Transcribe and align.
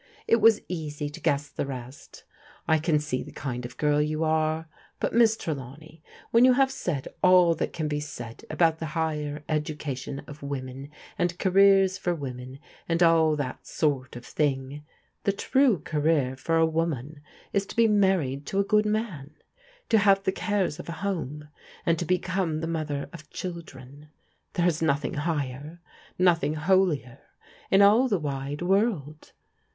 It 0.27 0.37
was 0.37 0.63
easy 0.67 1.11
to 1.11 1.19
guess 1.21 1.47
the 1.47 1.67
rest 1.67 2.23
I 2.67 2.79
can 2.79 2.97
see 2.97 3.21
the 3.21 3.31
kind 3.31 3.67
of 3.67 3.77
girl 3.77 4.01
you 4.01 4.23
are. 4.23 4.67
But, 4.99 5.13
Miss 5.13 5.37
Trelawney, 5.37 6.01
when 6.31 6.43
yoti 6.43 6.55
have 6.55 6.71
said 6.71 7.07
all 7.21 7.53
that 7.53 7.71
can 7.71 7.87
be 7.87 7.99
said 7.99 8.43
about 8.49 8.79
the 8.79 8.87
higher 8.97 9.43
education 9.47 10.23
of 10.25 10.41
women, 10.41 10.89
and 11.19 11.37
careers 11.37 11.99
for 11.99 12.15
women, 12.15 12.57
and 12.89 13.03
all 13.03 13.35
that 13.35 13.67
sort 13.67 14.15
of 14.15 14.25
thmg, 14.25 14.81
the 15.23 15.31
true 15.31 15.81
career 15.81 16.35
for 16.35 16.57
a 16.57 16.65
woman 16.65 17.21
is 17.53 17.67
to 17.67 17.75
be 17.75 17.87
married 17.87 18.47
to 18.47 18.59
a 18.59 18.63
good 18.63 18.87
man, 18.87 19.35
to 19.89 19.99
have 19.99 20.23
the 20.23 20.31
cares 20.31 20.79
of 20.79 20.89
a 20.89 21.05
home, 21.05 21.47
and 21.85 21.99
to 21.99 22.05
become 22.05 22.59
the 22.61 22.65
mother 22.67 23.07
of 23.13 23.29
children. 23.29 24.09
There 24.53 24.65
is 24.65 24.81
nothing 24.81 25.13
higher, 25.13 25.79
nothing 26.17 26.55
holier 26.55 27.19
in 27.69 27.83
all 27.83 28.07
the 28.07 28.17
wide 28.17 28.63
world. 28.63 29.33